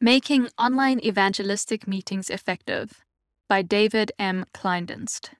Making 0.00 0.48
Online 0.56 1.00
Evangelistic 1.04 1.88
Meetings 1.88 2.30
Effective 2.30 3.04
by 3.48 3.62
David 3.62 4.12
M. 4.16 4.44
Kleindienst. 4.54 5.30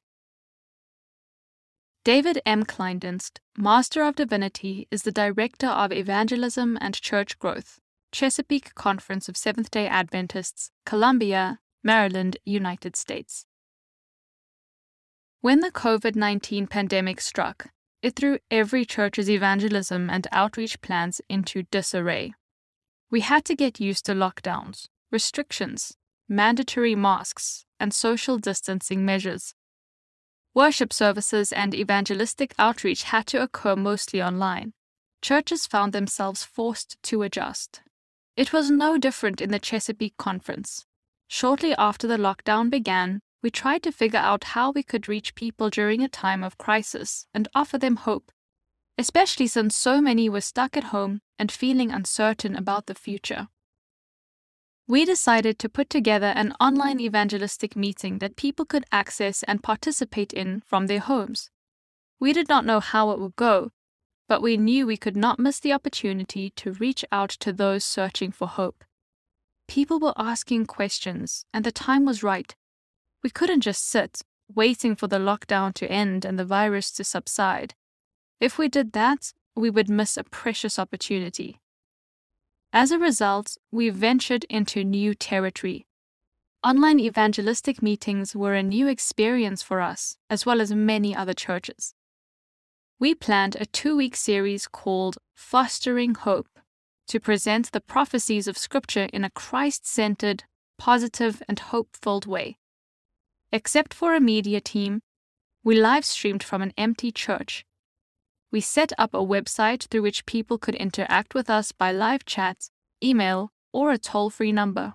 David 2.04 2.42
M. 2.45 2.64
Kleindienst, 2.64 3.38
Master 3.56 4.02
of 4.02 4.16
Divinity, 4.16 4.88
is 4.90 5.04
the 5.04 5.12
Director 5.12 5.68
of 5.68 5.92
Evangelism 5.92 6.76
and 6.80 7.00
Church 7.00 7.38
Growth, 7.38 7.79
Chesapeake 8.10 8.74
Conference 8.74 9.29
of 9.29 9.36
Seventh 9.36 9.71
day 9.71 9.86
Adventists, 9.86 10.72
Columbia, 10.85 11.61
Maryland, 11.85 12.37
United 12.45 12.97
States. 12.97 13.47
When 15.40 15.61
the 15.61 15.71
COVID 15.71 16.16
19 16.16 16.66
pandemic 16.66 17.20
struck, 17.20 17.69
it 18.02 18.16
threw 18.16 18.41
every 18.51 18.84
church's 18.84 19.30
evangelism 19.30 20.11
and 20.11 20.27
outreach 20.33 20.80
plans 20.80 21.20
into 21.29 21.62
disarray. 21.62 22.34
We 23.11 23.20
had 23.20 23.45
to 23.47 23.55
get 23.55 23.80
used 23.80 24.05
to 24.06 24.12
lockdowns, 24.12 24.88
restrictions, 25.11 25.97
mandatory 26.29 26.95
masks, 26.95 27.65
and 27.80 27.95
social 27.95 28.37
distancing 28.37 29.05
measures. 29.05 29.55
Worship 30.55 30.93
services 30.93 31.52
and 31.52 31.75
evangelistic 31.75 32.55
outreach 32.59 33.05
had 33.05 33.27
to 33.29 33.43
occur 33.43 33.77
mostly 33.77 34.23
online. 34.23 34.75
Churches 35.23 35.66
found 35.66 35.93
themselves 35.93 36.45
forced 36.45 36.97
to 37.05 37.23
adjust. 37.23 37.80
It 38.37 38.52
was 38.52 38.71
no 38.71 38.99
different 38.99 39.41
in 39.41 39.51
the 39.51 39.59
Chesapeake 39.59 40.16
Conference. 40.16 40.85
Shortly 41.29 41.75
after 41.77 42.07
the 42.07 42.19
lockdown 42.19 42.71
began, 42.71 43.21
we 43.43 43.51
tried 43.51 43.83
to 43.85 43.93
figure 43.93 44.21
out 44.21 44.45
how 44.45 44.71
we 44.71 44.83
could 44.83 45.09
reach 45.09 45.35
people 45.35 45.71
during 45.71 46.02
a 46.02 46.09
time 46.09 46.45
of 46.45 46.59
crisis 46.59 47.27
and 47.33 47.49
offer 47.55 47.79
them 47.79 47.97
hope, 47.97 48.33
especially 48.98 49.47
since 49.47 49.77
so 49.77 50.01
many 50.01 50.29
were 50.29 50.41
stuck 50.41 50.77
at 50.77 50.84
home 50.84 51.20
and 51.38 51.52
feeling 51.52 51.93
uncertain 51.93 52.57
about 52.57 52.87
the 52.87 52.95
future. 52.95 53.48
We 54.88 55.05
decided 55.05 55.59
to 55.61 55.69
put 55.69 55.88
together 55.88 56.33
an 56.34 56.55
online 56.61 56.98
evangelistic 56.98 57.77
meeting 57.77 58.19
that 58.19 58.37
people 58.37 58.65
could 58.65 58.85
access 58.91 59.45
and 59.45 59.63
participate 59.63 60.32
in 60.32 60.63
from 60.66 60.87
their 60.87 60.99
homes. 60.99 61.51
We 62.19 62.32
did 62.32 62.49
not 62.49 62.65
know 62.65 62.80
how 62.80 63.10
it 63.13 63.21
would 63.21 63.37
go, 63.37 63.71
but 64.28 64.42
we 64.42 64.56
knew 64.56 64.86
we 64.86 64.96
could 64.96 65.16
not 65.16 65.38
miss 65.38 65.60
the 65.60 65.72
opportunity 65.72 66.50
to 66.56 66.72
reach 66.72 67.04
out 67.12 67.30
to 67.30 67.52
those 67.52 67.84
searching 67.84 68.32
for 68.32 68.48
hope. 68.48 68.82
People 69.69 70.00
were 70.00 70.14
asking 70.16 70.66
questions, 70.66 71.44
and 71.52 71.64
the 71.64 71.70
time 71.70 72.04
was 72.04 72.22
right. 72.22 72.56
We 73.22 73.30
couldn't 73.30 73.60
just 73.60 73.86
sit, 73.86 74.22
waiting 74.52 74.96
for 74.96 75.06
the 75.06 75.19
lockdown 75.19 75.74
to 75.74 75.91
end 75.91 76.24
and 76.24 76.38
the 76.38 76.44
virus 76.44 76.91
to 76.92 77.04
subside. 77.04 77.74
If 78.41 78.58
we 78.58 78.69
did 78.69 78.92
that, 78.92 79.33
we 79.56 79.70
would 79.70 79.89
miss 79.89 80.17
a 80.17 80.25
precious 80.25 80.78
opportunity. 80.78 81.61
As 82.72 82.91
a 82.91 82.98
result, 82.98 83.56
we 83.72 83.91
ventured 83.91 84.44
into 84.44 84.84
new 84.84 85.14
territory. 85.14 85.86
Online 86.62 87.00
evangelistic 87.00 87.83
meetings 87.83 88.36
were 88.36 88.55
a 88.55 88.62
new 88.62 88.89
experience 88.89 89.62
for 89.62 89.81
us, 89.81 90.16
as 90.28 90.44
well 90.44 90.61
as 90.61 90.72
many 90.72 91.14
other 91.14 91.33
churches. 91.33 91.94
We 93.00 93.14
planned 93.14 93.56
a 93.61 93.66
two 93.66 93.97
week 93.97 94.16
series 94.16 94.66
called 94.66 95.19
Forecasting 95.34 96.14
Hope 96.16 96.59
to 97.06 97.20
present 97.20 97.72
the 97.72 97.81
prophecies 97.81 98.47
of 98.47 98.59
Scripture 98.59 99.09
in 99.12 99.25
a 99.25 99.31
Christ 99.31 99.86
centered, 99.86 100.44
positive, 100.78 101.42
and 101.48 101.59
hope 101.59 101.97
filled 101.97 102.27
way. 102.27 102.59
Except 103.53 103.94
for 103.94 104.14
a 104.14 104.20
media 104.20 104.61
team, 104.61 105.00
we 105.64 105.81
live 105.81 106.05
streamed 106.05 106.42
from 106.42 106.61
an 106.61 106.72
empty 106.77 107.11
church. 107.11 107.64
We 108.50 108.60
set 108.60 108.92
up 108.96 109.12
a 109.12 109.18
website 109.18 109.86
through 109.88 110.02
which 110.02 110.27
people 110.27 110.58
could 110.58 110.74
interact 110.74 111.34
with 111.34 111.50
us 111.50 111.72
by 111.72 111.92
live 111.92 112.24
chat, 112.24 112.70
email, 113.02 113.50
or 113.72 113.91
a 113.91 113.98
toll 113.98 114.30
free 114.30 114.52
number. 114.52 114.94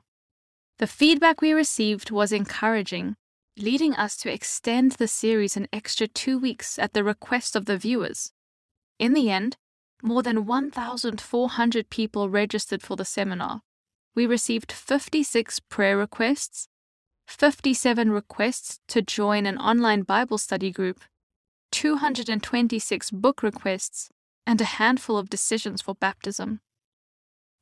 The 0.80 0.88
feedback 0.88 1.42
we 1.42 1.54
received 1.54 2.10
was 2.10 2.32
encouraging, 2.32 3.16
leading 3.58 3.94
us 3.94 4.18
to 4.18 4.34
extend 4.34 4.94
the 4.94 5.08
series 5.08 5.56
an 5.56 5.68
extra 5.72 6.08
two 6.08 6.40
weeks 6.40 6.80
at 6.80 6.94
the 6.94 7.04
request 7.04 7.56
of 7.56 7.66
the 7.66 7.78
viewers. 7.78 8.32
In 8.98 9.14
the 9.14 9.30
end, 9.30 9.58
more 10.02 10.24
than 10.24 10.46
1,400 10.46 11.90
people 11.90 12.30
registered 12.30 12.82
for 12.82 12.96
the 12.96 13.06
seminar. 13.06 13.62
We 14.16 14.26
received 14.26 14.72
56 14.72 15.60
prayer 15.70 15.98
requests 15.98 16.68
57 17.28 18.12
requests 18.12 18.80
to 18.88 19.02
join 19.02 19.46
an 19.46 19.58
online 19.58 20.04
Bible 20.04 20.38
study 20.38 20.72
group, 20.72 21.02
226 21.84 23.12
book 23.12 23.44
requests, 23.44 24.10
and 24.48 24.62
a 24.62 24.76
handful 24.80 25.18
of 25.18 25.30
decisions 25.30 25.82
for 25.82 25.94
baptism. 25.96 26.62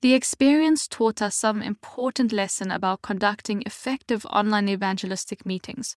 The 0.03 0.13
experience 0.13 0.87
taught 0.87 1.23
us 1.23 1.35
some 1.35 1.63
important 1.63 2.31
lesson 2.31 2.69
about 2.69 3.01
conducting 3.01 3.63
effective 3.65 4.23
online 4.27 4.69
evangelistic 4.69 5.43
meetings. 5.43 5.97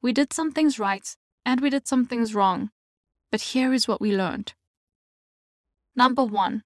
We 0.00 0.14
did 0.14 0.32
some 0.32 0.52
things 0.52 0.78
right 0.78 1.14
and 1.44 1.60
we 1.60 1.68
did 1.68 1.86
some 1.86 2.06
things 2.06 2.34
wrong, 2.34 2.70
but 3.30 3.52
here 3.52 3.74
is 3.74 3.86
what 3.86 4.00
we 4.00 4.16
learned. 4.16 4.54
Number 5.94 6.24
one, 6.24 6.62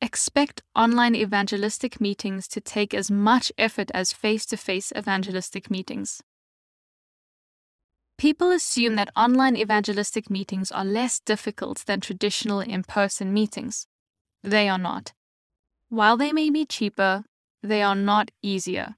Expect 0.00 0.64
online 0.74 1.14
evangelistic 1.14 2.00
meetings 2.00 2.48
to 2.48 2.60
take 2.60 2.92
as 2.92 3.12
much 3.12 3.52
effort 3.56 3.92
as 3.94 4.12
face 4.12 4.44
to 4.46 4.56
face 4.56 4.92
evangelistic 4.98 5.70
meetings. 5.70 6.20
People 8.22 8.52
assume 8.52 8.94
that 8.94 9.10
online 9.16 9.56
evangelistic 9.56 10.30
meetings 10.30 10.70
are 10.70 10.84
less 10.84 11.18
difficult 11.18 11.84
than 11.86 11.98
traditional 11.98 12.60
in 12.60 12.84
person 12.84 13.32
meetings. 13.34 13.88
They 14.44 14.68
are 14.68 14.78
not. 14.78 15.12
While 15.88 16.16
they 16.16 16.32
may 16.32 16.48
be 16.48 16.64
cheaper, 16.64 17.24
they 17.64 17.82
are 17.82 17.96
not 17.96 18.30
easier. 18.40 18.94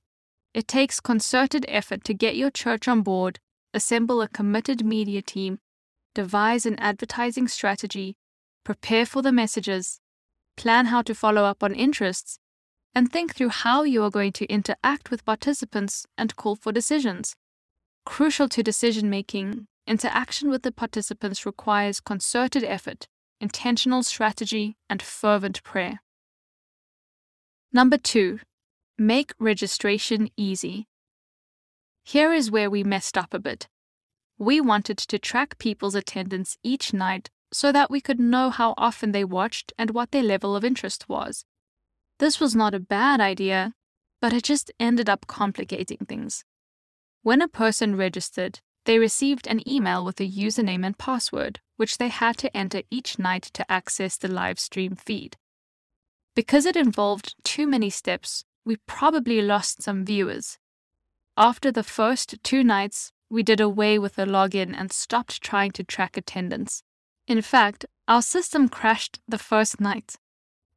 It 0.52 0.68
takes 0.68 1.00
concerted 1.00 1.64
effort 1.68 2.04
to 2.04 2.12
get 2.12 2.36
your 2.36 2.50
church 2.50 2.86
on 2.86 3.00
board, 3.00 3.40
assemble 3.72 4.20
a 4.20 4.28
committed 4.28 4.84
media 4.84 5.22
team, 5.22 5.58
devise 6.14 6.66
an 6.66 6.78
advertising 6.78 7.48
strategy, 7.48 8.18
prepare 8.62 9.06
for 9.06 9.22
the 9.22 9.32
messages, 9.32 10.00
plan 10.58 10.84
how 10.84 11.00
to 11.00 11.14
follow 11.14 11.44
up 11.44 11.62
on 11.62 11.74
interests, 11.74 12.38
and 12.94 13.10
think 13.10 13.34
through 13.34 13.48
how 13.48 13.84
you 13.84 14.02
are 14.02 14.10
going 14.10 14.32
to 14.32 14.52
interact 14.52 15.10
with 15.10 15.24
participants 15.24 16.04
and 16.18 16.36
call 16.36 16.56
for 16.56 16.72
decisions. 16.72 17.34
Crucial 18.04 18.48
to 18.50 18.62
decision 18.62 19.08
making, 19.08 19.66
interaction 19.86 20.50
with 20.50 20.62
the 20.62 20.72
participants 20.72 21.46
requires 21.46 22.00
concerted 22.00 22.62
effort, 22.62 23.08
intentional 23.40 24.02
strategy, 24.02 24.76
and 24.88 25.00
fervent 25.00 25.62
prayer. 25.62 26.00
Number 27.72 27.96
two, 27.96 28.40
make 28.98 29.32
registration 29.38 30.30
easy. 30.36 30.86
Here 32.04 32.32
is 32.32 32.50
where 32.50 32.70
we 32.70 32.84
messed 32.84 33.16
up 33.16 33.32
a 33.32 33.38
bit. 33.38 33.68
We 34.38 34.60
wanted 34.60 34.98
to 34.98 35.18
track 35.18 35.58
people's 35.58 35.94
attendance 35.94 36.58
each 36.62 36.92
night 36.92 37.30
so 37.52 37.72
that 37.72 37.90
we 37.90 38.00
could 38.00 38.20
know 38.20 38.50
how 38.50 38.74
often 38.76 39.12
they 39.12 39.24
watched 39.24 39.72
and 39.78 39.90
what 39.90 40.10
their 40.10 40.22
level 40.22 40.54
of 40.54 40.64
interest 40.64 41.08
was. 41.08 41.44
This 42.18 42.38
was 42.38 42.54
not 42.54 42.74
a 42.74 42.80
bad 42.80 43.20
idea, 43.20 43.72
but 44.20 44.32
it 44.32 44.44
just 44.44 44.70
ended 44.78 45.08
up 45.08 45.26
complicating 45.26 45.98
things. 46.08 46.44
When 47.24 47.40
a 47.40 47.48
person 47.48 47.96
registered, 47.96 48.60
they 48.84 48.98
received 48.98 49.46
an 49.46 49.66
email 49.66 50.04
with 50.04 50.20
a 50.20 50.28
username 50.28 50.84
and 50.84 50.98
password, 50.98 51.58
which 51.78 51.96
they 51.96 52.08
had 52.08 52.36
to 52.36 52.54
enter 52.54 52.82
each 52.90 53.18
night 53.18 53.44
to 53.54 53.72
access 53.72 54.18
the 54.18 54.28
live 54.28 54.58
stream 54.60 54.94
feed. 54.94 55.38
Because 56.36 56.66
it 56.66 56.76
involved 56.76 57.34
too 57.42 57.66
many 57.66 57.88
steps, 57.88 58.44
we 58.66 58.76
probably 58.86 59.40
lost 59.40 59.82
some 59.82 60.04
viewers. 60.04 60.58
After 61.34 61.72
the 61.72 61.82
first 61.82 62.36
two 62.42 62.62
nights, 62.62 63.10
we 63.30 63.42
did 63.42 63.58
away 63.58 63.98
with 63.98 64.16
the 64.16 64.26
login 64.26 64.74
and 64.76 64.92
stopped 64.92 65.40
trying 65.40 65.70
to 65.72 65.82
track 65.82 66.18
attendance. 66.18 66.82
In 67.26 67.40
fact, 67.40 67.86
our 68.06 68.20
system 68.20 68.68
crashed 68.68 69.18
the 69.26 69.38
first 69.38 69.80
night. 69.80 70.16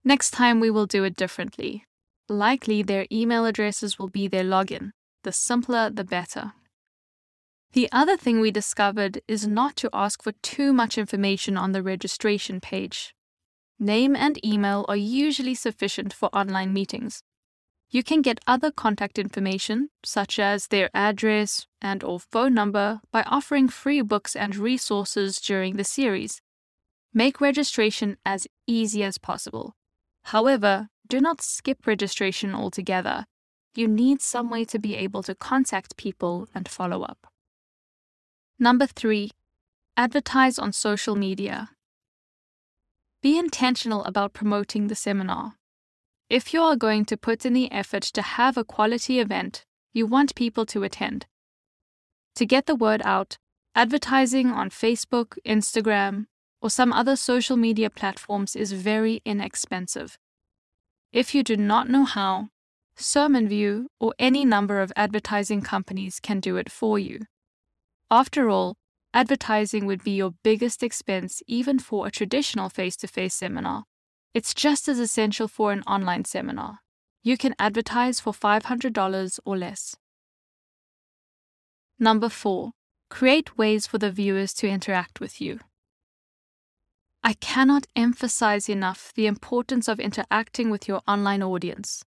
Next 0.06 0.31
time 0.31 0.62
we 0.62 0.72
will 0.72 0.86
do 0.86 1.03
it 1.03 1.18
differently. 1.18 1.84
Likely 2.30 2.84
their 2.84 3.06
email 3.12 3.46
addresses 3.46 4.00
will 4.00 4.07
be 4.07 4.30
their 4.30 4.45
login. 4.45 4.92
The 5.24 5.31
simpler, 5.31 5.90
the 5.90 6.04
better. 6.04 6.54
The 7.74 7.90
other 7.92 8.18
thing 8.18 8.40
we 8.40 8.52
discovered 8.52 9.22
is 9.28 9.48
not 9.48 9.75
to 9.78 9.90
ask 9.94 10.24
for 10.24 10.31
too 10.42 10.74
much 10.74 10.98
information 10.98 11.58
on 11.58 11.74
the 11.74 11.84
registration 11.84 12.62
page. 12.62 13.14
Name 13.80 14.16
and 14.16 14.44
email 14.46 14.86
are 14.88 14.96
usually 14.96 15.54
sufficient 15.54 16.14
for 16.14 16.30
online 16.36 16.74
meetings. 16.74 17.22
You 17.90 18.04
can 18.04 18.22
get 18.22 18.40
other 18.48 18.72
contact 18.72 19.18
information, 19.18 19.90
such 20.04 20.40
as 20.40 20.68
their 20.68 20.90
address 20.94 21.68
and 21.81 22.04
or 22.04 22.20
phone 22.20 22.54
number, 22.54 23.02
by 23.12 23.24
offering 23.24 23.70
free 23.70 24.02
books 24.02 24.36
and 24.36 24.56
resources 24.56 25.40
during 25.40 25.78
the 25.78 25.84
series. 25.84 26.42
Make 27.13 27.40
registration 27.40 28.18
as 28.25 28.48
easy 28.66 29.04
as 29.04 29.18
possible. 29.18 29.75
However, 30.25 30.90
do 31.08 31.22
not 31.22 31.42
skip 31.42 31.88
registration 31.88 32.54
altogether. 32.54 33.25
You 33.77 33.88
need 33.88 34.24
some 34.24 34.50
way 34.50 34.65
to 34.65 34.79
be 34.79 34.95
able 34.95 35.21
to 35.21 35.35
contact 35.35 35.97
people 35.97 36.50
and 36.56 36.68
follow 36.68 37.03
up. 37.03 37.27
Number 38.57 38.88
three, 38.88 39.29
advertise 39.95 40.57
on 40.57 40.74
social 40.74 41.15
media. 41.15 41.69
Be 43.21 43.38
intentional 43.38 44.03
about 44.06 44.33
promoting 44.33 44.88
the 44.88 44.95
seminar. 44.95 45.57
If 46.27 46.56
you 46.56 46.62
are 46.63 46.75
going 46.75 47.06
to 47.06 47.18
put 47.18 47.45
in 47.45 47.53
the 47.53 47.71
effort 47.71 48.01
to 48.15 48.24
have 48.24 48.57
a 48.57 48.63
quality 48.63 49.19
event, 49.19 49.63
you 49.94 50.07
want 50.07 50.33
people 50.33 50.65
to 50.65 50.81
attend. 50.81 51.27
To 52.33 52.47
get 52.47 52.65
the 52.65 52.75
word 52.75 53.03
out, 53.06 53.38
advertising 53.75 54.47
on 54.50 54.71
Facebook, 54.71 55.38
Instagram, 55.45 56.25
or 56.63 56.71
some 56.71 56.91
other 56.91 57.15
social 57.15 57.57
media 57.57 57.91
platforms 57.91 58.56
is 58.56 58.71
very 58.71 59.21
inexpensive. 59.24 60.18
If 61.13 61.35
you 61.35 61.44
do 61.44 61.56
not 61.56 61.88
know 61.91 62.06
how, 62.06 62.50
SermonView 62.98 63.86
or 64.00 64.14
any 64.18 64.44
number 64.44 64.82
of 64.82 64.92
advertising 64.96 65.62
companies 65.62 66.20
can 66.20 66.40
do 66.40 66.58
it 66.58 66.72
for 66.72 66.98
you. 66.98 67.22
After 68.10 68.50
all, 68.50 68.76
advertising 69.14 69.86
would 69.86 70.04
be 70.04 70.12
your 70.12 70.34
biggest 70.44 70.82
expense 70.82 71.42
even 71.48 71.80
for 71.80 72.08
a 72.08 72.12
traditional 72.12 72.70
face 72.70 72.96
to 72.98 73.08
face 73.08 73.36
seminar. 73.36 73.84
It's 74.34 74.54
just 74.54 74.88
as 74.88 75.00
essential 75.00 75.48
for 75.48 75.72
an 75.72 75.84
online 75.84 76.26
seminar. 76.26 76.80
You 77.24 77.38
can 77.38 77.56
advertise 77.60 78.20
for 78.20 78.34
$500 78.34 79.40
or 79.46 79.58
less. 79.58 79.96
Number 82.00 82.30
four, 82.30 82.72
create 83.10 83.58
ways 83.58 83.88
for 83.88 83.98
the 83.98 84.12
viewers 84.12 84.54
to 84.56 84.68
interact 84.68 85.20
with 85.20 85.42
you. 85.42 85.60
I 87.24 87.34
cannot 87.34 87.88
emphasize 87.96 88.70
enough 88.70 89.12
the 89.16 89.28
importance 89.28 89.88
of 89.88 90.00
interacting 90.00 90.70
with 90.70 90.88
your 90.88 91.02
online 91.08 91.44
audience. 91.44 92.06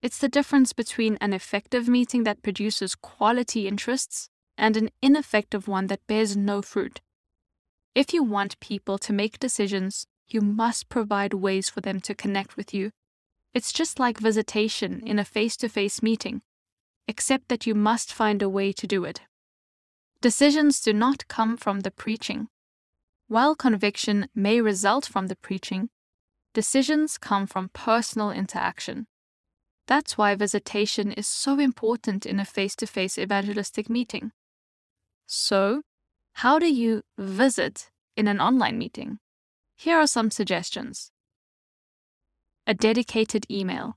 It's 0.00 0.18
the 0.18 0.28
difference 0.28 0.72
between 0.72 1.16
an 1.20 1.32
effective 1.32 1.88
meeting 1.88 2.22
that 2.24 2.42
produces 2.42 2.94
quality 2.94 3.66
interests 3.66 4.28
and 4.56 4.76
an 4.76 4.90
ineffective 5.02 5.66
one 5.66 5.88
that 5.88 6.06
bears 6.06 6.36
no 6.36 6.62
fruit. 6.62 7.00
If 7.94 8.14
you 8.14 8.22
want 8.22 8.60
people 8.60 8.98
to 8.98 9.12
make 9.12 9.40
decisions, 9.40 10.06
you 10.28 10.40
must 10.40 10.88
provide 10.88 11.34
ways 11.34 11.68
for 11.68 11.80
them 11.80 12.00
to 12.00 12.14
connect 12.14 12.56
with 12.56 12.72
you. 12.72 12.92
It's 13.54 13.72
just 13.72 13.98
like 13.98 14.18
visitation 14.18 15.02
in 15.04 15.18
a 15.18 15.24
face 15.24 15.56
to 15.58 15.68
face 15.68 16.00
meeting, 16.02 16.42
except 17.08 17.48
that 17.48 17.66
you 17.66 17.74
must 17.74 18.12
find 18.12 18.40
a 18.40 18.48
way 18.48 18.72
to 18.72 18.86
do 18.86 19.04
it. 19.04 19.22
Decisions 20.20 20.80
do 20.80 20.92
not 20.92 21.26
come 21.28 21.56
from 21.56 21.80
the 21.80 21.90
preaching. 21.90 22.48
While 23.26 23.56
conviction 23.56 24.28
may 24.34 24.60
result 24.60 25.06
from 25.06 25.26
the 25.26 25.36
preaching, 25.36 25.90
decisions 26.54 27.18
come 27.18 27.46
from 27.46 27.70
personal 27.72 28.30
interaction. 28.30 29.06
That's 29.88 30.18
why 30.18 30.34
visitation 30.34 31.12
is 31.12 31.26
so 31.26 31.58
important 31.58 32.26
in 32.26 32.38
a 32.38 32.44
face 32.44 32.76
to 32.76 32.86
face 32.86 33.18
evangelistic 33.18 33.88
meeting. 33.88 34.32
So, 35.26 35.80
how 36.34 36.58
do 36.58 36.70
you 36.72 37.02
visit 37.16 37.90
in 38.14 38.28
an 38.28 38.38
online 38.38 38.76
meeting? 38.76 39.18
Here 39.76 39.96
are 39.96 40.06
some 40.06 40.30
suggestions 40.30 41.10
a 42.66 42.74
dedicated 42.74 43.46
email. 43.50 43.96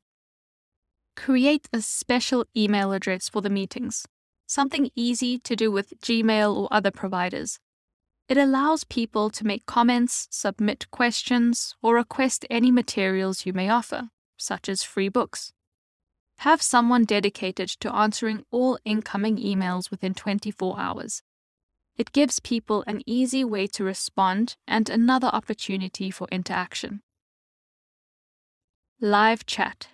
Create 1.18 1.68
a 1.74 1.82
special 1.82 2.46
email 2.56 2.94
address 2.94 3.28
for 3.28 3.42
the 3.42 3.50
meetings, 3.50 4.08
something 4.48 4.90
easy 4.96 5.38
to 5.40 5.58
do 5.58 5.70
with 5.70 6.00
Gmail 6.00 6.56
or 6.56 6.70
other 6.72 6.90
providers. 6.90 7.60
It 8.30 8.38
allows 8.38 8.86
people 8.86 9.30
to 9.32 9.46
make 9.46 9.66
comments, 9.66 10.30
submit 10.32 10.90
questions, 10.90 11.76
or 11.84 11.96
request 11.96 12.46
any 12.50 12.72
materials 12.72 13.46
you 13.46 13.52
may 13.52 13.68
offer, 13.68 14.08
such 14.38 14.70
as 14.70 14.84
free 14.84 15.10
books. 15.10 15.52
Have 16.42 16.64
someone 16.64 17.04
dedicated 17.06 17.70
to 17.82 17.96
answering 17.96 18.46
all 18.50 18.80
incoming 18.84 19.38
emails 19.38 19.92
within 19.92 20.16
24 20.16 20.80
hours. 20.80 21.22
It 21.98 22.12
gives 22.14 22.40
people 22.40 22.84
an 22.88 23.04
easy 23.06 23.44
way 23.44 23.68
to 23.68 23.84
respond 23.84 24.56
and 24.68 24.90
another 24.90 25.28
opportunity 25.28 26.10
for 26.10 26.28
interaction. 26.32 27.02
Live 29.00 29.46
chat. 29.46 29.90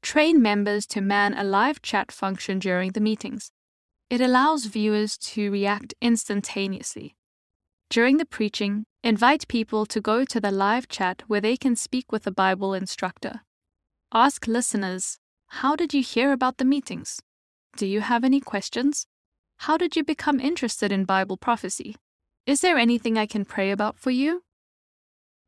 Train 0.00 0.40
members 0.40 0.86
to 0.86 1.02
man 1.02 1.34
a 1.34 1.44
live 1.44 1.82
chat 1.82 2.10
function 2.10 2.58
during 2.58 2.92
the 2.92 3.00
meetings. 3.00 3.52
It 4.08 4.22
allows 4.22 4.64
viewers 4.64 5.18
to 5.18 5.50
react 5.50 5.92
instantaneously. 6.00 7.14
During 7.90 8.16
the 8.16 8.24
preaching, 8.24 8.84
invite 9.04 9.46
people 9.48 9.84
to 9.84 10.00
go 10.00 10.24
to 10.24 10.40
the 10.40 10.50
live 10.50 10.88
chat 10.88 11.24
where 11.26 11.42
they 11.42 11.58
can 11.58 11.76
speak 11.76 12.10
with 12.10 12.22
the 12.22 12.32
Bible 12.32 12.72
instructor. 12.72 13.42
Ask 14.14 14.46
listeners, 14.46 15.18
How 15.56 15.76
did 15.76 15.92
you 15.92 16.02
hear 16.02 16.32
about 16.32 16.56
the 16.56 16.64
meetings? 16.64 17.20
Do 17.76 17.86
you 17.86 18.00
have 18.00 18.24
any 18.24 18.40
questions? 18.40 19.06
How 19.58 19.76
did 19.76 19.94
you 19.94 20.02
become 20.02 20.40
interested 20.40 20.90
in 20.90 21.04
Bible 21.04 21.36
prophecy? 21.36 21.94
Is 22.46 22.62
there 22.62 22.78
anything 22.78 23.18
I 23.18 23.26
can 23.26 23.44
pray 23.44 23.70
about 23.70 23.98
for 23.98 24.10
you? 24.10 24.42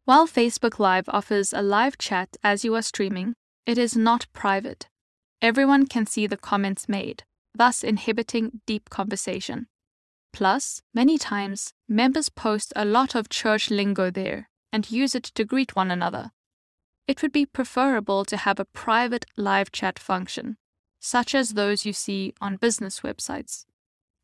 While 0.04 0.28
Facebook 0.28 0.78
Live 0.78 1.08
offers 1.08 1.54
a 1.54 1.62
live 1.62 1.96
chat 1.96 2.36
as 2.44 2.66
you 2.66 2.74
are 2.74 2.82
streaming, 2.82 3.32
it 3.64 3.78
is 3.78 3.96
not 3.96 4.26
private. 4.34 4.88
Everyone 5.40 5.86
can 5.86 6.04
see 6.04 6.26
the 6.26 6.36
comments 6.36 6.86
made, 6.86 7.24
thus 7.54 7.82
inhibiting 7.82 8.60
deep 8.66 8.90
conversation. 8.90 9.68
Plus, 10.34 10.82
many 10.92 11.16
times, 11.16 11.72
members 11.88 12.28
post 12.28 12.74
a 12.76 12.84
lot 12.84 13.14
of 13.14 13.30
church 13.30 13.70
lingo 13.70 14.10
there 14.10 14.50
and 14.70 14.90
use 14.90 15.14
it 15.14 15.24
to 15.24 15.44
greet 15.44 15.74
one 15.74 15.90
another. 15.90 16.30
It 17.06 17.20
would 17.20 17.32
be 17.32 17.44
preferable 17.44 18.24
to 18.24 18.36
have 18.36 18.58
a 18.58 18.64
private 18.64 19.26
live 19.36 19.70
chat 19.70 19.98
function, 19.98 20.56
such 20.98 21.34
as 21.34 21.50
those 21.50 21.84
you 21.84 21.92
see 21.92 22.32
on 22.40 22.56
business 22.56 23.00
websites. 23.00 23.66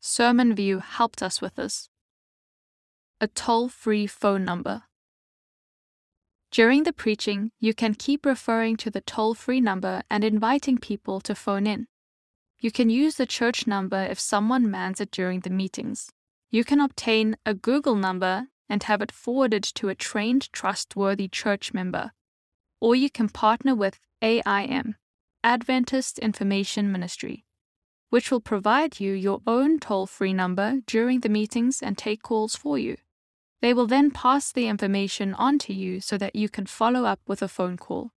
SermonView 0.01 0.81
helped 0.81 1.21
us 1.21 1.41
with 1.41 1.55
this. 1.55 1.89
A 3.19 3.27
toll 3.27 3.69
free 3.69 4.07
phone 4.07 4.43
number. 4.43 4.83
During 6.49 6.83
the 6.83 6.91
preaching, 6.91 7.51
you 7.59 7.73
can 7.73 7.93
keep 7.93 8.25
referring 8.25 8.77
to 8.77 8.89
the 8.89 9.01
toll 9.01 9.35
free 9.35 9.61
number 9.61 10.01
and 10.09 10.23
inviting 10.23 10.79
people 10.79 11.21
to 11.21 11.35
phone 11.35 11.67
in. 11.67 11.87
You 12.59 12.71
can 12.71 12.89
use 12.89 13.15
the 13.15 13.25
church 13.25 13.67
number 13.67 14.03
if 14.03 14.19
someone 14.19 14.69
mans 14.69 14.99
it 14.99 15.11
during 15.11 15.41
the 15.41 15.49
meetings. 15.49 16.11
You 16.49 16.63
can 16.63 16.81
obtain 16.81 17.37
a 17.45 17.53
Google 17.53 17.95
number 17.95 18.47
and 18.67 18.83
have 18.83 19.01
it 19.01 19.11
forwarded 19.11 19.63
to 19.63 19.89
a 19.89 19.95
trained, 19.95 20.51
trustworthy 20.51 21.27
church 21.27 21.73
member. 21.73 22.11
Or 22.81 22.95
you 22.95 23.09
can 23.09 23.29
partner 23.29 23.75
with 23.75 23.99
AIM, 24.21 24.95
Adventist 25.43 26.19
Information 26.19 26.91
Ministry 26.91 27.45
which 28.11 28.29
will 28.29 28.41
provide 28.41 28.99
you 28.99 29.13
your 29.13 29.41
own 29.47 29.79
toll 29.79 30.05
free 30.05 30.33
number 30.33 30.81
during 30.85 31.21
the 31.21 31.29
meetings 31.29 31.81
and 31.81 31.97
take 31.97 32.21
calls 32.21 32.57
for 32.57 32.77
you. 32.77 32.97
They 33.61 33.73
will 33.73 33.87
then 33.87 34.11
pass 34.11 34.51
the 34.51 34.67
information 34.67 35.33
on 35.35 35.57
to 35.59 35.73
you 35.73 36.01
so 36.01 36.17
that 36.17 36.35
you 36.35 36.49
can 36.49 36.65
follow 36.65 37.05
up 37.05 37.21
with 37.25 37.41
a 37.41 37.47
phone 37.47 37.77
call. 37.77 38.11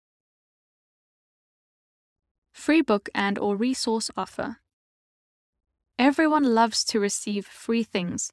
Free 2.52 2.82
book 2.82 3.08
and 3.14 3.38
or 3.38 3.56
resource 3.56 4.10
offer. 4.16 4.56
Everyone 5.96 6.54
loves 6.54 6.82
to 6.86 6.98
receive 6.98 7.46
free 7.46 7.84
things. 7.84 8.32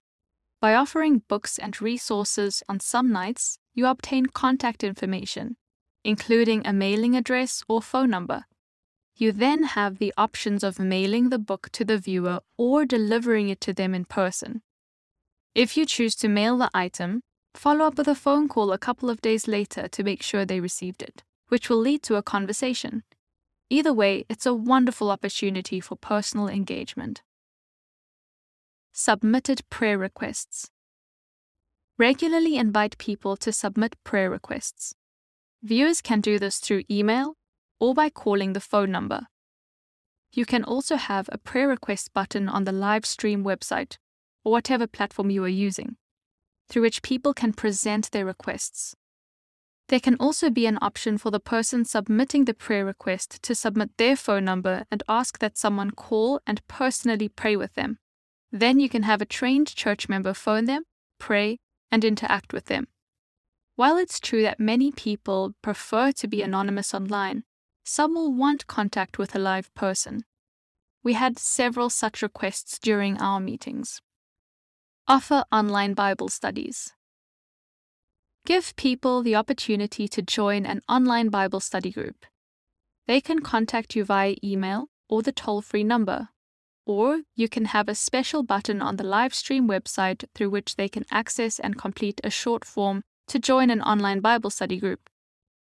By 0.59 0.73
offering 0.73 1.21
books 1.27 1.59
and 1.59 1.79
resources 1.79 2.63
on 2.67 2.79
some 2.79 3.11
nights, 3.11 3.59
you 3.75 3.85
obtain 3.85 4.25
contact 4.27 4.83
information, 4.83 5.57
including 6.03 6.65
a 6.65 6.73
mailing 6.73 7.15
address 7.15 7.63
or 7.67 7.81
phone 7.81 8.09
number. 8.09 8.45
You 9.15 9.31
then 9.31 9.63
have 9.63 9.99
the 9.99 10.13
options 10.17 10.63
of 10.63 10.79
mailing 10.79 11.29
the 11.29 11.39
book 11.39 11.69
to 11.73 11.85
the 11.85 11.97
viewer 11.97 12.39
or 12.57 12.85
delivering 12.85 13.49
it 13.49 13.61
to 13.61 13.73
them 13.73 13.93
in 13.93 14.05
person. 14.05 14.61
If 15.53 15.75
you 15.75 15.85
choose 15.85 16.15
to 16.15 16.27
mail 16.27 16.57
the 16.57 16.69
item, 16.73 17.21
follow 17.53 17.85
up 17.85 17.97
with 17.97 18.07
a 18.07 18.15
phone 18.15 18.47
call 18.47 18.71
a 18.71 18.77
couple 18.77 19.09
of 19.09 19.21
days 19.21 19.47
later 19.47 19.87
to 19.89 20.03
make 20.03 20.23
sure 20.23 20.45
they 20.45 20.59
received 20.59 21.01
it, 21.01 21.23
which 21.49 21.69
will 21.69 21.77
lead 21.77 22.01
to 22.03 22.15
a 22.15 22.23
conversation. 22.23 23.03
Either 23.69 23.93
way, 23.93 24.25
it's 24.27 24.45
a 24.45 24.53
wonderful 24.53 25.11
opportunity 25.11 25.79
for 25.79 25.95
personal 25.95 26.47
engagement. 26.47 27.21
Submitted 28.93 29.61
prayer 29.69 29.97
requests. 29.97 30.69
Regularly 31.97 32.57
invite 32.57 32.97
people 32.97 33.37
to 33.37 33.51
submit 33.51 33.95
prayer 34.03 34.29
requests. 34.29 34.95
Viewers 35.63 36.01
can 36.01 36.21
do 36.21 36.39
this 36.39 36.57
through 36.57 36.83
email, 36.89 37.35
or 37.79 37.93
by 37.93 38.09
calling 38.09 38.53
the 38.53 38.59
phone 38.59 38.91
number. 38.91 39.27
You 40.33 40.45
can 40.45 40.63
also 40.63 40.95
have 40.95 41.29
a 41.31 41.37
prayer 41.37 41.67
request 41.67 42.13
button 42.13 42.47
on 42.49 42.63
the 42.63 42.71
live 42.71 43.05
stream 43.05 43.43
website 43.43 43.97
or 44.43 44.51
whatever 44.51 44.87
platform 44.87 45.29
you 45.29 45.43
are 45.43 45.47
using, 45.47 45.97
through 46.69 46.81
which 46.81 47.03
people 47.03 47.33
can 47.33 47.53
present 47.53 48.09
their 48.11 48.25
requests. 48.25 48.95
There 49.89 49.99
can 49.99 50.15
also 50.15 50.49
be 50.49 50.65
an 50.65 50.79
option 50.81 51.17
for 51.17 51.31
the 51.31 51.39
person 51.39 51.83
submitting 51.83 52.45
the 52.45 52.53
prayer 52.53 52.85
request 52.85 53.43
to 53.43 53.53
submit 53.53 53.97
their 53.97 54.15
phone 54.15 54.45
number 54.45 54.85
and 54.89 55.03
ask 55.09 55.39
that 55.39 55.57
someone 55.57 55.91
call 55.91 56.39
and 56.47 56.65
personally 56.67 57.27
pray 57.27 57.55
with 57.55 57.73
them. 57.73 57.99
Then 58.51 58.79
you 58.79 58.89
can 58.89 59.03
have 59.03 59.21
a 59.21 59.25
trained 59.25 59.75
church 59.75 60.07
member 60.07 60.33
phone 60.33 60.65
them, 60.65 60.83
pray, 61.19 61.59
and 61.91 62.05
interact 62.05 62.53
with 62.53 62.65
them. 62.65 62.87
While 63.81 63.97
it's 63.97 64.19
true 64.19 64.43
that 64.43 64.59
many 64.59 64.91
people 64.91 65.55
prefer 65.63 66.11
to 66.11 66.27
be 66.27 66.43
anonymous 66.43 66.93
online, 66.93 67.45
some 67.83 68.13
will 68.13 68.31
want 68.31 68.67
contact 68.67 69.17
with 69.17 69.33
a 69.33 69.39
live 69.39 69.73
person. 69.73 70.23
We 71.01 71.13
had 71.13 71.39
several 71.39 71.89
such 71.89 72.21
requests 72.21 72.77
during 72.77 73.17
our 73.19 73.39
meetings. 73.39 73.99
Offer 75.07 75.45
online 75.51 75.95
Bible 75.95 76.29
studies. 76.29 76.93
Give 78.45 78.75
people 78.75 79.23
the 79.23 79.35
opportunity 79.35 80.07
to 80.09 80.21
join 80.21 80.67
an 80.67 80.81
online 80.87 81.29
Bible 81.29 81.59
study 81.59 81.89
group. 81.89 82.27
They 83.07 83.19
can 83.19 83.39
contact 83.39 83.95
you 83.95 84.05
via 84.05 84.35
email 84.43 84.89
or 85.09 85.23
the 85.23 85.31
toll 85.31 85.63
free 85.63 85.83
number, 85.83 86.29
or 86.85 87.21
you 87.35 87.49
can 87.49 87.65
have 87.65 87.89
a 87.89 87.95
special 87.95 88.43
button 88.43 88.79
on 88.79 88.97
the 88.97 89.03
live 89.03 89.33
stream 89.33 89.67
website 89.67 90.23
through 90.35 90.51
which 90.51 90.75
they 90.75 90.87
can 90.87 91.05
access 91.09 91.57
and 91.57 91.79
complete 91.79 92.21
a 92.23 92.29
short 92.29 92.63
form 92.63 93.03
to 93.31 93.39
join 93.39 93.69
an 93.69 93.81
online 93.81 94.19
Bible 94.19 94.49
study 94.49 94.77
group. 94.77 95.09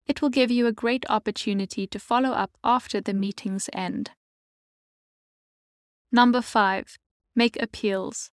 It 0.08 0.20
will 0.20 0.28
give 0.28 0.50
you 0.50 0.66
a 0.66 0.72
great 0.72 1.04
opportunity 1.08 1.86
to 1.86 2.00
follow 2.00 2.30
up 2.30 2.50
after 2.64 3.00
the 3.00 3.14
meetings 3.14 3.70
end. 3.72 4.10
Number 6.10 6.42
5. 6.42 6.98
Make 7.36 7.62
appeals. 7.62 8.32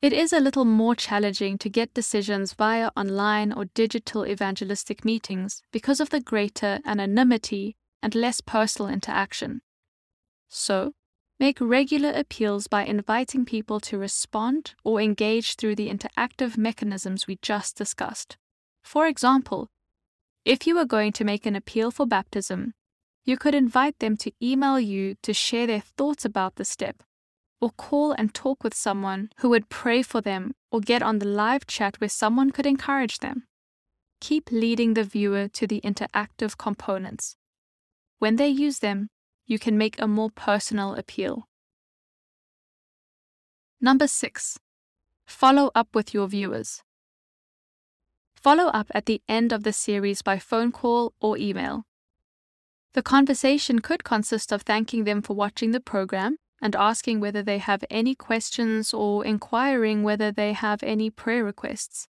It 0.00 0.12
is 0.12 0.32
a 0.32 0.38
little 0.38 0.64
more 0.64 0.94
challenging 0.94 1.58
to 1.58 1.68
get 1.68 1.92
decisions 1.92 2.52
via 2.52 2.90
online 2.96 3.52
or 3.52 3.64
digital 3.64 4.24
evangelistic 4.24 5.04
meetings 5.04 5.60
because 5.72 6.00
of 6.00 6.10
the 6.10 6.20
greater 6.20 6.78
anonymity 6.84 7.76
and 8.00 8.14
less 8.14 8.40
personal 8.40 8.92
interaction. 8.92 9.62
So, 10.48 10.92
make 11.42 11.60
regular 11.60 12.12
appeals 12.14 12.68
by 12.68 12.84
inviting 12.84 13.44
people 13.44 13.80
to 13.80 13.98
respond 13.98 14.74
or 14.84 15.00
engage 15.00 15.56
through 15.56 15.74
the 15.74 15.90
interactive 15.90 16.56
mechanisms 16.56 17.26
we 17.26 17.36
just 17.42 17.76
discussed. 17.76 18.36
For 18.84 19.08
example, 19.08 19.66
if 20.44 20.68
you 20.68 20.78
are 20.78 20.84
going 20.84 21.10
to 21.14 21.24
make 21.24 21.44
an 21.44 21.56
appeal 21.56 21.90
for 21.90 22.06
baptism, 22.06 22.74
you 23.24 23.36
could 23.36 23.56
invite 23.56 23.98
them 23.98 24.16
to 24.18 24.30
email 24.40 24.78
you 24.78 25.16
to 25.24 25.34
share 25.34 25.66
their 25.66 25.80
thoughts 25.80 26.24
about 26.24 26.54
the 26.54 26.64
step, 26.64 27.02
or 27.60 27.70
call 27.70 28.12
and 28.12 28.32
talk 28.32 28.62
with 28.62 28.72
someone 28.72 29.30
who 29.38 29.48
would 29.48 29.68
pray 29.68 30.00
for 30.02 30.20
them, 30.20 30.52
or 30.70 30.78
get 30.78 31.02
on 31.02 31.18
the 31.18 31.26
live 31.26 31.66
chat 31.66 32.00
where 32.00 32.08
someone 32.08 32.52
could 32.52 32.66
encourage 32.66 33.18
them. 33.18 33.48
Keep 34.20 34.52
leading 34.52 34.94
the 34.94 35.02
viewer 35.02 35.48
to 35.48 35.66
the 35.66 35.80
interactive 35.80 36.56
components. 36.56 37.34
When 38.20 38.36
they 38.36 38.46
use 38.46 38.78
them, 38.78 39.08
you 39.46 39.58
can 39.58 39.76
make 39.76 40.00
a 40.00 40.06
more 40.06 40.30
personal 40.30 40.94
appeal. 40.94 41.48
Number 43.80 44.06
six, 44.06 44.58
follow 45.26 45.70
up 45.74 45.88
with 45.94 46.14
your 46.14 46.28
viewers. 46.28 46.82
Follow 48.34 48.66
up 48.66 48.88
at 48.94 49.06
the 49.06 49.22
end 49.28 49.52
of 49.52 49.62
the 49.62 49.72
series 49.72 50.22
by 50.22 50.38
phone 50.38 50.72
call 50.72 51.14
or 51.20 51.38
email. 51.38 51.84
The 52.94 53.02
conversation 53.02 53.80
could 53.80 54.04
consist 54.04 54.52
of 54.52 54.62
thanking 54.62 55.04
them 55.04 55.22
for 55.22 55.34
watching 55.34 55.70
the 55.70 55.80
program 55.80 56.36
and 56.60 56.76
asking 56.76 57.20
whether 57.20 57.42
they 57.42 57.58
have 57.58 57.84
any 57.90 58.14
questions 58.14 58.92
or 58.94 59.24
inquiring 59.24 60.02
whether 60.02 60.30
they 60.30 60.52
have 60.52 60.82
any 60.82 61.10
prayer 61.10 61.44
requests. 61.44 62.08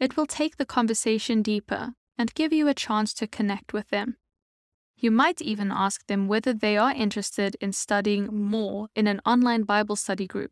It 0.00 0.16
will 0.16 0.26
take 0.26 0.56
the 0.56 0.66
conversation 0.66 1.42
deeper 1.42 1.94
and 2.16 2.34
give 2.34 2.52
you 2.52 2.68
a 2.68 2.74
chance 2.74 3.12
to 3.14 3.26
connect 3.26 3.72
with 3.72 3.90
them. 3.90 4.16
You 5.04 5.10
might 5.10 5.42
even 5.42 5.70
ask 5.70 6.06
them 6.06 6.28
whether 6.28 6.54
they 6.54 6.78
are 6.78 6.90
interested 6.90 7.58
in 7.60 7.74
studying 7.74 8.24
more 8.48 8.88
in 8.94 9.06
an 9.06 9.20
online 9.26 9.64
Bible 9.64 9.96
study 9.96 10.26
group. 10.26 10.50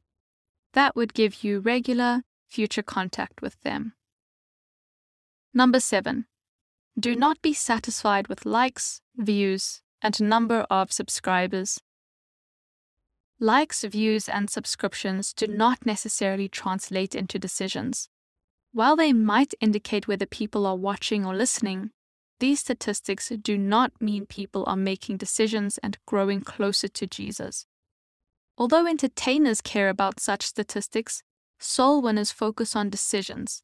That 0.75 0.95
would 0.95 1.15
give 1.15 1.43
you 1.43 1.61
regular, 1.61 2.25
future 2.51 2.83
contact 2.83 3.41
with 3.41 3.59
them. 3.63 3.95
Number 5.55 5.81
seven, 5.81 6.27
do 7.01 7.17
not 7.17 7.41
be 7.41 7.55
satisfied 7.55 8.29
with 8.29 8.45
likes, 8.45 9.01
views, 9.17 9.81
and 10.03 10.21
number 10.21 10.67
of 10.69 10.93
subscribers. 10.93 11.81
Likes, 13.41 13.85
views, 13.85 14.29
and 14.29 14.51
subscriptions 14.51 15.33
do 15.33 15.47
not 15.47 15.87
necessarily 15.87 16.51
translate 16.51 17.15
into 17.15 17.39
decisions. 17.39 18.11
While 18.73 18.97
they 18.97 19.15
might 19.15 19.55
indicate 19.63 20.07
whether 20.09 20.27
people 20.27 20.67
are 20.67 20.77
watching 20.77 21.25
or 21.25 21.35
listening, 21.35 21.93
these 22.43 22.61
statistics 22.61 23.33
do 23.41 23.57
not 23.57 23.93
mean 24.01 24.27
people 24.27 24.65
are 24.67 24.77
making 24.77 25.17
decisions 25.17 25.79
and 25.79 25.97
growing 26.07 26.41
closer 26.41 26.89
to 26.89 27.07
Jesus. 27.07 27.67
Although 28.59 28.87
entertainers 28.87 29.61
care 29.61 29.89
about 29.89 30.21
such 30.21 30.43
statistics, 30.43 31.23
soul 31.59 32.03
winners 32.03 32.33
focus 32.33 32.75
on 32.75 32.91
decisions, 32.91 33.63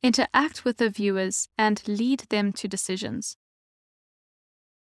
Interact 0.00 0.64
with 0.64 0.76
the 0.76 0.88
viewers 0.88 1.48
and 1.58 1.82
lead 1.88 2.20
them 2.30 2.52
to 2.52 2.68
decisions. 2.68 3.36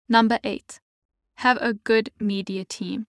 Number 0.08 0.40
8. 0.42 0.80
Have 1.36 1.58
a 1.60 1.74
good 1.74 2.10
media 2.18 2.64
team. 2.64 3.06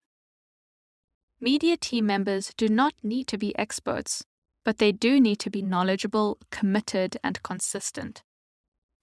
Media 1.41 1.75
team 1.75 2.05
members 2.05 2.53
do 2.55 2.67
not 2.67 2.93
need 3.01 3.27
to 3.27 3.37
be 3.37 3.57
experts, 3.57 4.23
but 4.63 4.77
they 4.77 4.91
do 4.91 5.19
need 5.19 5.39
to 5.39 5.49
be 5.49 5.63
knowledgeable, 5.63 6.37
committed, 6.51 7.17
and 7.23 7.41
consistent. 7.41 8.21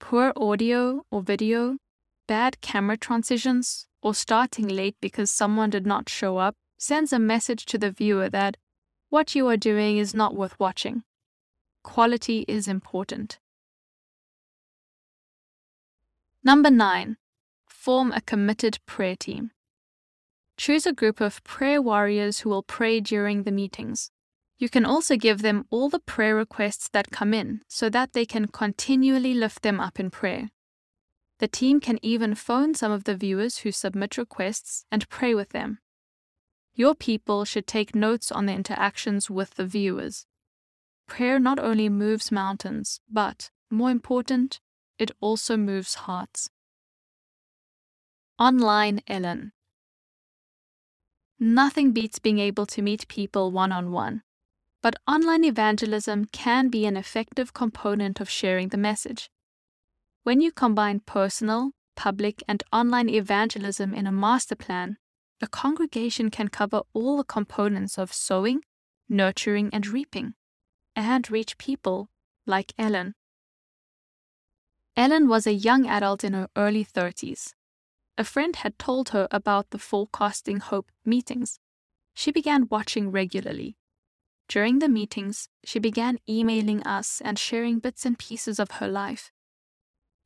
Poor 0.07 0.31
audio 0.35 1.03
or 1.09 1.23
video, 1.23 1.77
bad 2.27 2.61
camera 2.61 2.95
transitions, 2.95 3.87
or 4.03 4.13
starting 4.13 4.67
late 4.67 4.95
because 5.01 5.31
someone 5.31 5.71
did 5.71 5.83
not 5.83 6.09
show 6.09 6.37
up 6.37 6.53
sends 6.77 7.11
a 7.11 7.17
message 7.17 7.65
to 7.65 7.79
the 7.79 7.89
viewer 7.89 8.29
that 8.29 8.55
what 9.09 9.33
you 9.33 9.47
are 9.47 9.57
doing 9.57 9.97
is 9.97 10.13
not 10.13 10.35
worth 10.35 10.59
watching 10.59 11.01
quality 11.81 12.45
is 12.47 12.67
important. 12.67 13.39
Number 16.43 16.69
nine, 16.69 17.17
form 17.67 18.11
a 18.11 18.21
committed 18.21 18.77
prayer 18.85 19.15
team. 19.15 19.49
Choose 20.55 20.85
a 20.85 20.93
group 20.93 21.19
of 21.19 21.43
prayer 21.43 21.81
warriors 21.81 22.41
who 22.41 22.49
will 22.49 22.61
pray 22.61 22.99
during 22.99 23.41
the 23.41 23.51
meetings. 23.51 24.11
You 24.57 24.69
can 24.69 24.85
also 24.85 25.17
give 25.17 25.41
them 25.41 25.65
all 25.69 25.89
the 25.89 25.99
prayer 25.99 26.35
requests 26.35 26.87
that 26.89 27.11
come 27.11 27.33
in 27.33 27.61
so 27.67 27.89
that 27.89 28.13
they 28.13 28.25
can 28.25 28.47
continually 28.47 29.33
lift 29.33 29.63
them 29.63 29.79
up 29.79 29.99
in 29.99 30.09
prayer. 30.09 30.49
The 31.39 31.49
team 31.49 31.81
can 31.81 31.99
even 32.01 32.35
phone 32.35 32.73
some 32.73 32.91
of 32.91 33.03
the 33.03 33.15
viewers 33.15 33.59
who 33.59 33.71
submit 33.71 34.17
requests 34.17 34.85
and 34.89 35.09
pray 35.09 35.35
with 35.35 35.49
them. 35.49 35.79
Your 36.73 36.95
people 36.95 37.43
should 37.43 37.67
take 37.67 37.95
notes 37.95 38.31
on 38.31 38.45
the 38.45 38.53
interactions 38.53 39.29
with 39.29 39.55
the 39.55 39.65
viewers. 39.65 40.25
Prayer 41.07 41.39
not 41.39 41.59
only 41.59 41.89
moves 41.89 42.31
mountains, 42.31 43.01
but, 43.11 43.51
more 43.69 43.91
important, 43.91 44.61
it 44.97 45.11
also 45.19 45.57
moves 45.57 45.95
hearts. 45.95 46.49
Online 48.39 49.01
Ellen. 49.07 49.51
Nothing 51.37 51.91
beats 51.91 52.19
being 52.19 52.39
able 52.39 52.65
to 52.67 52.81
meet 52.81 53.07
people 53.09 53.51
one 53.51 53.73
on 53.73 53.91
one, 53.91 54.23
but 54.85 54.97
online 55.07 55.43
evangelism 55.43 56.25
can 56.25 56.69
be 56.69 56.85
an 56.85 56.95
effective 56.95 57.53
component 57.53 58.19
of 58.21 58.29
sharing 58.29 58.67
the 58.69 58.77
message. 58.77 59.31
When 60.21 60.41
you 60.41 60.51
combine 60.51 60.99
personal, 60.99 61.71
public, 61.95 62.43
and 62.47 62.63
online 62.71 63.09
evangelism 63.09 63.95
in 63.95 64.05
a 64.05 64.11
master 64.11 64.55
plan, 64.55 64.97
a 65.41 65.47
congregation 65.47 66.29
can 66.29 66.49
cover 66.49 66.83
all 66.93 67.17
the 67.17 67.23
components 67.23 67.97
of 67.97 68.13
sowing, 68.13 68.61
nurturing, 69.09 69.71
and 69.73 69.87
reaping 69.87 70.35
and 70.95 71.31
reach 71.31 71.57
people 71.57 72.09
like 72.45 72.71
Ellen. 72.77 73.15
Ellen 74.95 75.27
was 75.27 75.47
a 75.47 75.53
young 75.55 75.87
adult 75.87 76.23
in 76.23 76.33
her 76.33 76.47
early 76.55 76.85
30s. 76.85 77.55
A 78.19 78.23
friend 78.23 78.57
had 78.57 78.77
told 78.77 79.09
her 79.09 79.27
about 79.31 79.71
the 79.71 79.79
Forecasting 79.79 80.59
Hope 80.59 80.91
meetings. 81.03 81.59
She 82.13 82.31
began 82.31 82.67
watching 82.69 83.09
regularly. 83.09 83.77
During 84.47 84.79
the 84.79 84.89
meetings, 84.89 85.49
she 85.63 85.79
began 85.79 86.19
emailing 86.29 86.83
us 86.83 87.21
and 87.23 87.37
sharing 87.39 87.79
bits 87.79 88.05
and 88.05 88.17
pieces 88.17 88.59
of 88.59 88.71
her 88.71 88.87
life. 88.87 89.31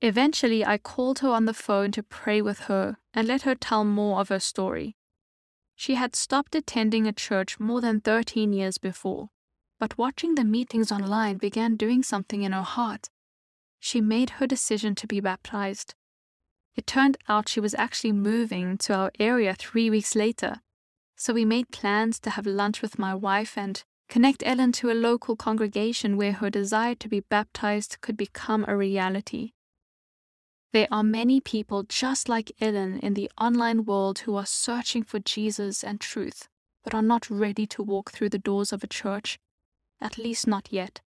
Eventually, 0.01 0.65
I 0.65 0.77
called 0.77 1.19
her 1.19 1.29
on 1.29 1.45
the 1.45 1.53
phone 1.53 1.91
to 1.91 2.03
pray 2.03 2.41
with 2.41 2.61
her 2.61 2.97
and 3.13 3.27
let 3.27 3.43
her 3.43 3.55
tell 3.55 3.83
more 3.83 4.19
of 4.19 4.29
her 4.29 4.39
story. 4.39 4.95
She 5.75 5.95
had 5.95 6.15
stopped 6.15 6.55
attending 6.55 7.07
a 7.07 7.13
church 7.13 7.59
more 7.59 7.81
than 7.81 8.01
13 8.01 8.53
years 8.53 8.77
before 8.77 9.29
but 9.79 9.97
watching 9.97 10.35
the 10.35 10.43
meetings 10.43 10.91
online 10.91 11.37
began 11.37 11.77
doing 11.77 12.03
something 12.03 12.43
in 12.43 12.51
her 12.51 12.61
heart. 12.61 13.09
She 13.79 14.01
made 14.01 14.31
her 14.31 14.45
decision 14.45 14.93
to 14.95 15.07
be 15.07 15.21
baptized. 15.21 15.95
It 16.75 16.85
turned 16.85 17.17
out 17.29 17.47
she 17.47 17.61
was 17.61 17.73
actually 17.75 18.11
moving 18.11 18.77
to 18.79 18.93
our 18.93 19.11
area 19.19 19.55
three 19.57 19.89
weeks 19.89 20.15
later, 20.15 20.57
so 21.15 21.33
we 21.33 21.45
made 21.45 21.71
plans 21.71 22.19
to 22.21 22.31
have 22.31 22.45
lunch 22.45 22.81
with 22.81 22.99
my 22.99 23.15
wife 23.15 23.57
and 23.57 23.83
connect 24.09 24.43
Ellen 24.45 24.71
to 24.73 24.91
a 24.91 24.93
local 24.93 25.35
congregation 25.35 26.17
where 26.17 26.33
her 26.33 26.49
desire 26.49 26.95
to 26.95 27.07
be 27.07 27.21
baptized 27.21 27.97
could 28.01 28.17
become 28.17 28.65
a 28.67 28.75
reality. 28.75 29.53
There 30.73 30.87
are 30.91 31.03
many 31.03 31.39
people 31.39 31.83
just 31.83 32.27
like 32.27 32.51
Ellen 32.59 32.99
in 32.99 33.13
the 33.13 33.31
online 33.39 33.85
world 33.85 34.19
who 34.19 34.35
are 34.35 34.45
searching 34.45 35.03
for 35.03 35.19
Jesus 35.19 35.83
and 35.83 36.01
truth, 36.01 36.47
but 36.83 36.93
are 36.93 37.01
not 37.01 37.29
ready 37.29 37.65
to 37.67 37.83
walk 37.83 38.11
through 38.11 38.29
the 38.29 38.37
doors 38.37 38.73
of 38.73 38.83
a 38.83 38.87
church 38.87 39.39
at 40.01 40.17
least 40.17 40.47
not 40.47 40.71
yet. 40.71 41.01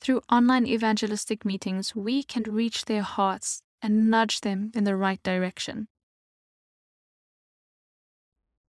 Through 0.00 0.22
online 0.30 0.66
evangelistic 0.66 1.44
meetings, 1.44 1.94
we 1.94 2.22
can 2.22 2.42
reach 2.44 2.86
their 2.86 3.02
hearts 3.02 3.62
and 3.82 4.10
nudge 4.10 4.40
them 4.40 4.70
in 4.74 4.84
the 4.84 4.96
right 4.96 5.22
direction. 5.22 5.88